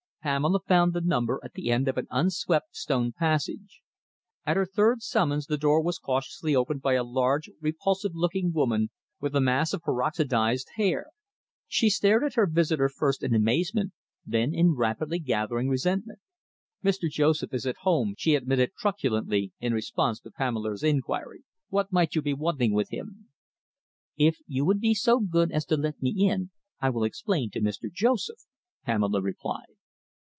Pamela 0.23 0.59
found 0.67 0.93
the 0.93 1.01
number 1.01 1.39
at 1.43 1.53
the 1.53 1.71
end 1.71 1.87
of 1.87 1.97
an 1.97 2.05
unswept 2.11 2.75
stone 2.75 3.11
passage. 3.11 3.81
At 4.45 4.55
her 4.55 4.67
third 4.67 5.01
summons 5.01 5.47
the 5.47 5.57
door 5.57 5.81
was 5.81 5.97
cautiously 5.97 6.55
opened 6.55 6.83
by 6.83 6.93
a 6.93 7.03
large, 7.03 7.49
repulsive 7.59 8.11
looking 8.13 8.51
woman, 8.53 8.91
with 9.19 9.35
a 9.35 9.41
mass 9.41 9.73
of 9.73 9.81
peroxidised 9.81 10.67
hair. 10.75 11.07
She 11.67 11.89
stared 11.89 12.23
at 12.23 12.35
her 12.35 12.45
visitor 12.45 12.87
first 12.87 13.23
in 13.23 13.33
amazement, 13.33 13.93
then 14.23 14.53
in 14.53 14.75
rapidly 14.75 15.17
gathering 15.17 15.69
resentment. 15.69 16.19
"Mr. 16.83 17.09
Joseph 17.09 17.51
is 17.51 17.65
at 17.65 17.77
home," 17.77 18.13
she 18.15 18.35
admitted 18.35 18.73
truculently, 18.77 19.53
in 19.59 19.73
response 19.73 20.19
to 20.19 20.29
Pamela's 20.29 20.83
inquiry. 20.83 21.45
"What 21.69 21.91
might 21.91 22.13
you 22.13 22.21
be 22.21 22.35
wanting 22.35 22.73
with 22.73 22.91
him?" 22.91 23.27
"If 24.17 24.37
you 24.45 24.65
will 24.65 24.77
be 24.77 24.93
so 24.93 25.19
good 25.19 25.51
as 25.51 25.65
to 25.65 25.77
let 25.77 25.99
me 25.99 26.13
in 26.29 26.51
I 26.79 26.91
will 26.91 27.05
explain 27.05 27.49
to 27.53 27.59
Mr. 27.59 27.91
Joseph," 27.91 28.41
Pamela 28.85 29.19
replied. 29.23 29.65